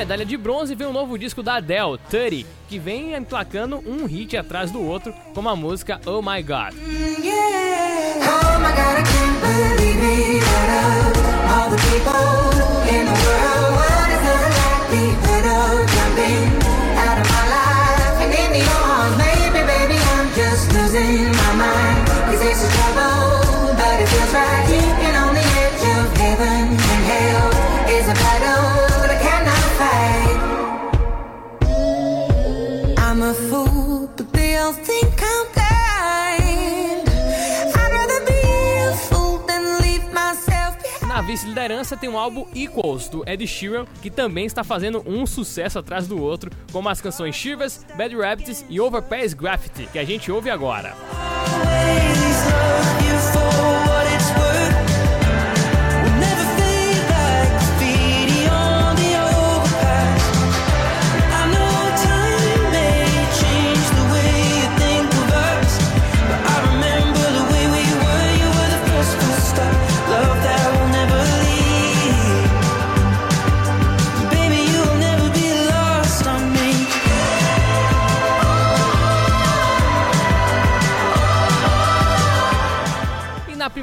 [0.00, 4.34] Medalha de bronze vem um novo disco da Adele, 30, que vem emplacando um hit
[4.34, 6.74] atrás do outro, como a música Oh My God.
[20.72, 22.06] Losing my mind.
[22.26, 24.79] Cause it's a trouble, but it feels right.
[41.30, 46.08] Vice-liderança tem o álbum Equals, do Ed Sheeran, que também está fazendo um sucesso atrás
[46.08, 50.50] do outro, como as canções Shivers, Bad Rabbits e Overpass Graffiti, que a gente ouve
[50.50, 50.92] agora.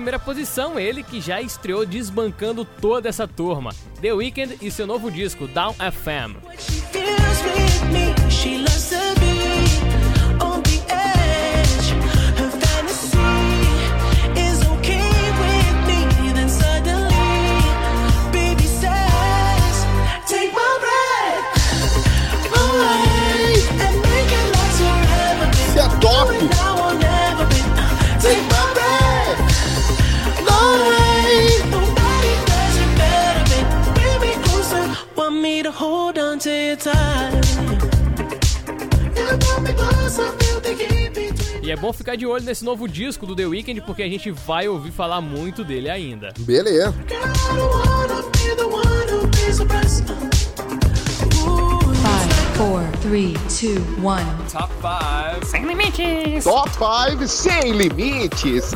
[0.08, 5.12] Primeira posição, ele que já estreou desbancando toda essa turma, The Weeknd e seu novo
[5.12, 6.38] disco, Down FM.
[41.68, 44.32] E é bom ficar de olho nesse novo disco do The Weeknd, porque a gente
[44.32, 46.34] vai ouvir falar muito dele ainda.
[46.39, 46.93] Beleza.
[52.03, 54.24] Five, four, three, two, one.
[54.49, 54.72] Top
[55.41, 56.45] 5 Sem limites!
[56.45, 58.72] Top 5 sem limites.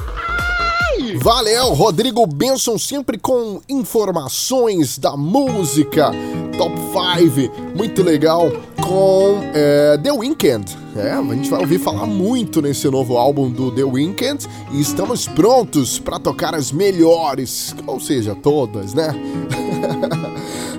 [1.18, 6.12] Valeu, Rodrigo Benson, sempre com informações da música.
[6.58, 6.76] Top
[7.20, 8.52] 5, muito legal,
[8.82, 10.78] com é, The Weeknd.
[10.96, 15.28] É, a gente vai ouvir falar muito nesse novo álbum do The Weeknd e estamos
[15.28, 19.14] prontos para tocar as melhores, ou seja, todas, né?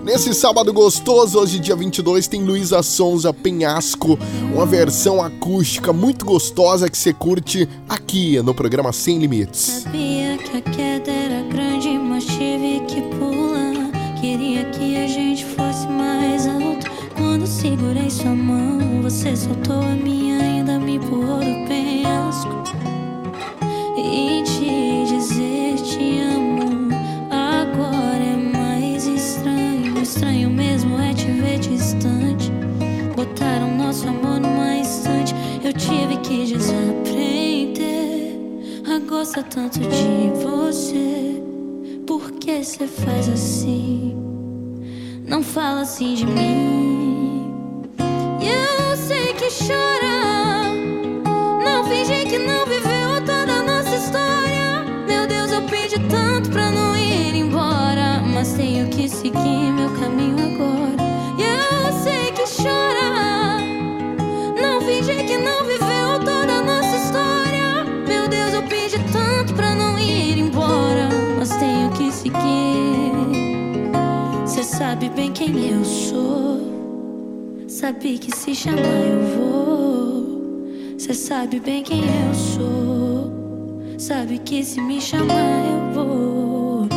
[0.02, 4.18] Nesse sábado gostoso, hoje dia 22, tem Luísa Sonza Penhasco,
[4.52, 9.84] uma versão acústica muito gostosa que você curte aqui no programa Sem Limites.
[9.84, 10.91] Sabia que a
[39.32, 41.42] a gostar tanto de você.
[42.06, 44.14] Por que você faz assim?
[45.26, 47.50] Não fala assim de mim.
[48.40, 50.01] E eu sei que chora.
[75.22, 76.58] Bem quem eu sou.
[77.68, 80.98] Sabe que se chamar eu vou.
[80.98, 83.30] Cê sabe bem quem eu sou.
[83.98, 86.88] Sabe que se me chamar eu vou.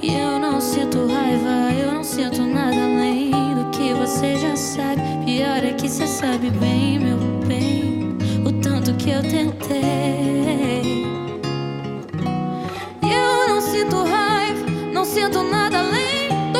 [0.00, 5.02] E eu não sinto raiva, eu não sinto nada além do que você já sabe.
[5.24, 7.18] Pior é que cê sabe bem, meu
[7.48, 8.16] bem,
[8.46, 9.88] o tanto que eu tentei.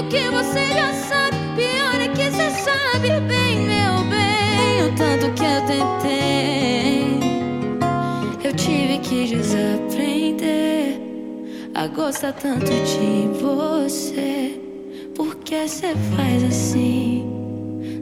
[0.08, 1.36] Que você já sabe.
[1.56, 7.18] Pior é que cê sabe bem, meu bem, o tanto que eu tentei.
[8.44, 11.00] Eu tive que desaprender
[11.74, 14.60] a gostar tanto de você.
[15.14, 17.26] Por que cê faz assim?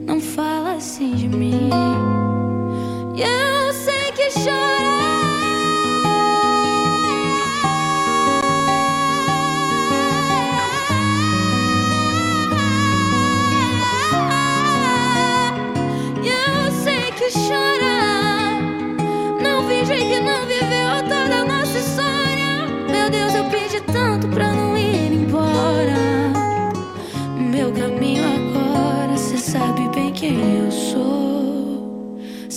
[0.05, 1.69] Não fala assim de mim.
[3.17, 4.76] Eu sei que chorar.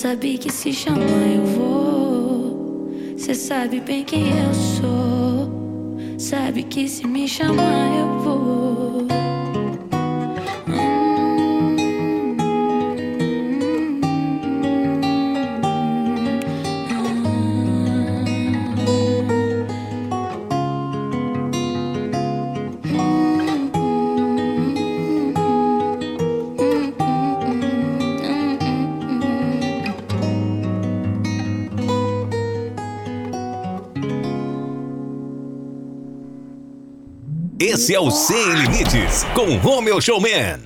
[0.01, 2.88] Sabe que se chamar eu vou.
[3.18, 6.18] Cê sabe bem quem eu sou.
[6.18, 9.07] Sabe que se me chamar eu vou.
[37.73, 40.59] Esse é o Sem Limites, com Romeu Showman.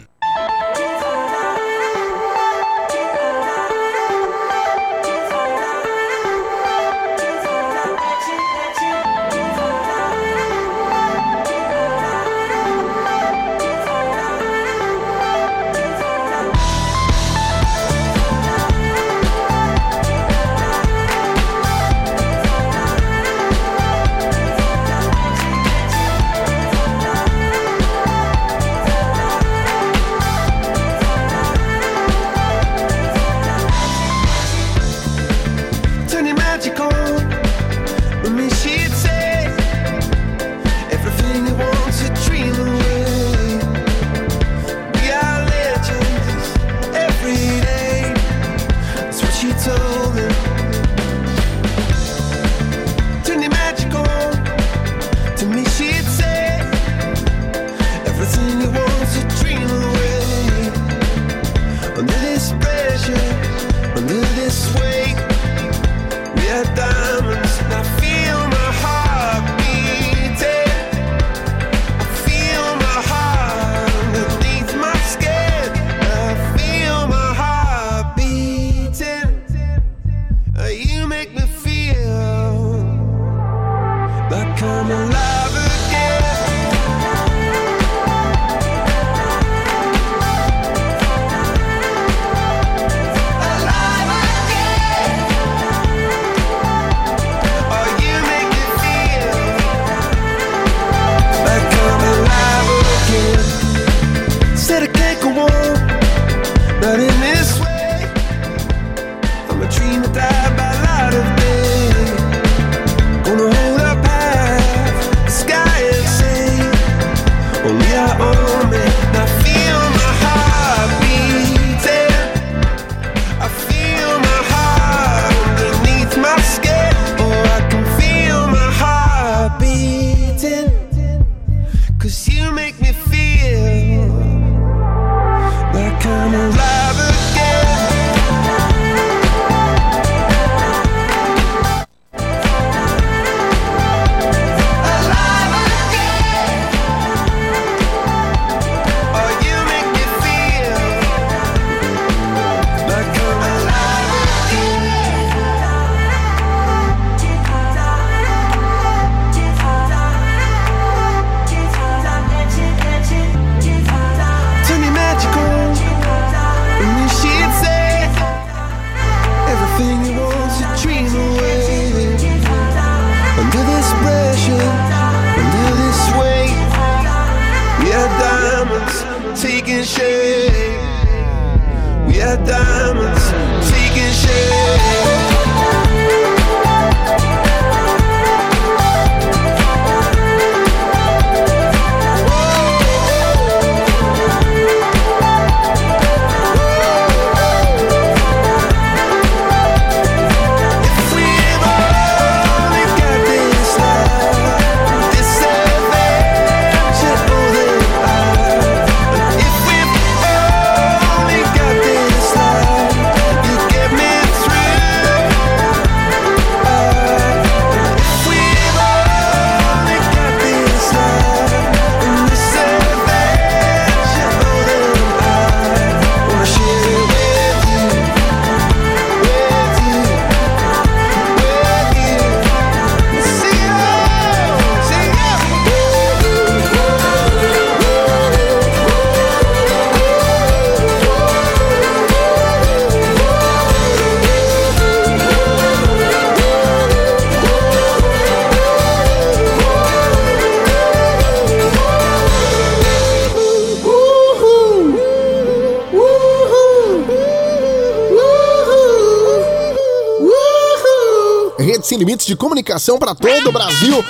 [262.26, 264.04] de comunicação para todo o Brasil.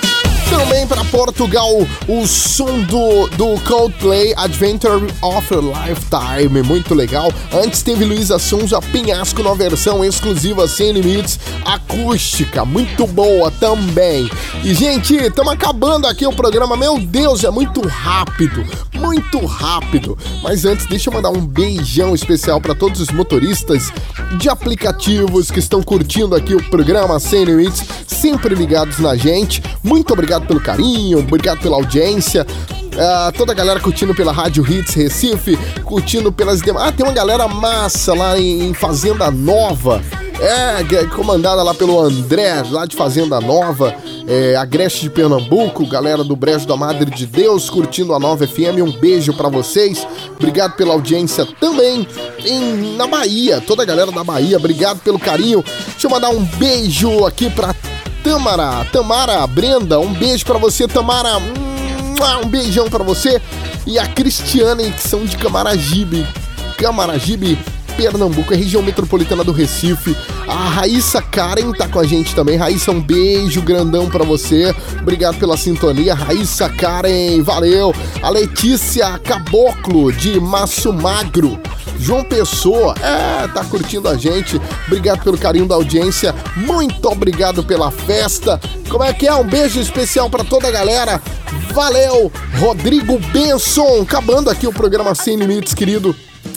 [0.49, 1.69] Também para Portugal,
[2.07, 7.31] o som do, do Coldplay Adventure of a Lifetime, muito legal.
[7.51, 14.29] Antes teve Luísa Sonza Pinhasco na versão exclusiva Sem Limites, acústica, muito boa também.
[14.63, 18.63] E gente, estamos acabando aqui o programa, meu Deus, é muito rápido,
[18.93, 20.15] muito rápido.
[20.43, 23.91] Mas antes, deixa eu mandar um beijão especial para todos os motoristas
[24.37, 29.61] de aplicativos que estão curtindo aqui o programa Sem Limites, sempre ligados na gente.
[29.83, 32.45] Muito obrigado pelo carinho, obrigado pela audiência.
[32.95, 36.87] Uh, toda a galera curtindo pela Rádio Hits Recife, curtindo pelas demais.
[36.87, 40.01] Ah, tem uma galera massa lá em, em Fazenda Nova.
[40.39, 43.95] É, é comandada lá pelo André, lá de Fazenda Nova
[44.27, 48.81] é, Agreste de Pernambuco, galera do Brejo da Madre de Deus, curtindo a Nova FM.
[48.81, 50.05] Um beijo pra vocês.
[50.35, 52.07] Obrigado pela audiência também
[52.45, 55.63] em, na Bahia, toda a galera da Bahia, obrigado pelo carinho.
[55.91, 57.75] Deixa eu mandar um beijo aqui pra
[58.23, 61.37] Tamara, Tamara Brenda, um beijo pra você, Tamara.
[62.43, 63.41] Um beijão pra você.
[63.85, 66.25] E a Cristiane, que são de Camaragibe.
[66.77, 67.57] Camaragibe,
[67.95, 70.15] Pernambuco, é região metropolitana do Recife.
[70.47, 72.57] A Raíssa Karen tá com a gente também.
[72.57, 74.75] Raíssa, um beijo grandão pra você.
[75.01, 76.13] Obrigado pela sintonia.
[76.13, 77.93] Raíssa Karen, valeu.
[78.21, 81.59] A Letícia Caboclo, de Maço Magro.
[81.99, 84.59] João Pessoa, é, tá curtindo a gente.
[84.87, 86.35] Obrigado pelo carinho da audiência.
[86.57, 88.59] Muito obrigado pela festa.
[88.89, 89.33] Como é que é?
[89.33, 91.21] Um beijo especial pra toda a galera.
[91.73, 94.01] Valeu, Rodrigo Benson.
[94.01, 96.15] Acabando aqui o programa Sem Limites, querido.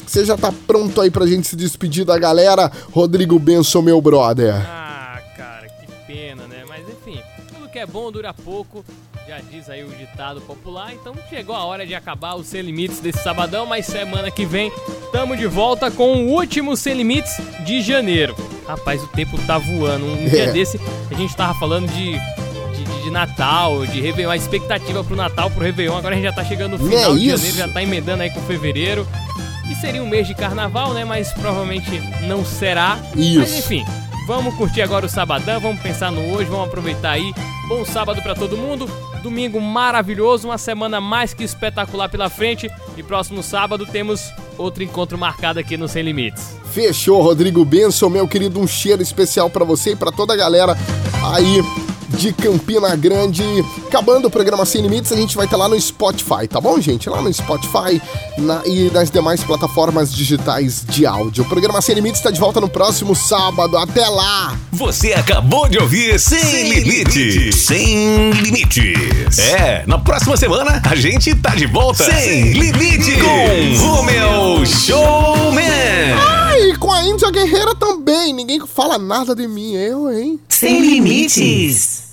[0.09, 2.73] Você já tá pronto aí pra gente se despedir da galera?
[2.93, 4.55] Rodrigo Benson, meu brother.
[4.67, 6.65] Ah, cara, que pena, né?
[6.67, 7.21] Mas enfim,
[7.53, 8.83] tudo que é bom dura pouco.
[9.29, 10.95] Já diz aí o ditado popular.
[10.95, 14.73] Então chegou a hora de acabar o Sem Limites desse sabadão, mas semana que vem
[15.13, 17.37] tamo de volta com o último Sem Limites
[17.67, 18.35] de janeiro.
[18.67, 20.07] Rapaz, o tempo tá voando.
[20.07, 20.53] Um dia É.
[20.53, 20.81] desse
[21.11, 22.13] a gente tava falando de.
[22.13, 22.49] de-
[23.09, 25.97] Natal, de Réveillon, a expectativa pro Natal, pro Réveillon.
[25.97, 28.23] Agora a gente já tá chegando no Não final é de janeiro, já tá emendando
[28.23, 29.09] aí com fevereiro.
[29.69, 31.05] Que seria um mês de carnaval, né?
[31.05, 32.99] Mas provavelmente não será.
[33.15, 33.39] Isso.
[33.39, 33.85] Mas enfim,
[34.27, 37.35] vamos curtir agora o sabadão, vamos pensar no hoje, vamos aproveitar aí.
[37.69, 38.91] Bom sábado pra todo mundo.
[39.23, 42.71] Domingo maravilhoso, uma semana mais que espetacular pela frente.
[42.97, 46.57] E próximo sábado temos outro encontro marcado aqui no Sem Limites.
[46.73, 50.75] Fechou, Rodrigo Benson, meu querido, um cheiro especial pra você e pra toda a galera
[51.35, 51.63] aí
[52.09, 53.43] de Campina Grande.
[53.87, 57.09] Acabando o programa Sem Limites, a gente vai estar lá no Spotify, tá bom, gente?
[57.09, 58.01] Lá no Spotify
[58.39, 61.45] na- e nas demais plataformas digitais de áudio.
[61.45, 63.77] O programa Sem Limites está de volta no próximo sábado.
[63.77, 64.57] Até lá!
[64.73, 67.57] Você acabou de ouvir Sem, Limites.
[67.63, 69.39] Sem Limites.
[69.39, 72.05] É, na próxima semana a gente tá de volta.
[72.05, 73.17] Sem Limites.
[73.23, 75.65] Com Romeu Showman.
[76.19, 78.33] Ah, e com a Índia Guerreira também.
[78.33, 80.41] Ninguém fala nada de mim, eu, hein?
[80.49, 82.08] Sem limites.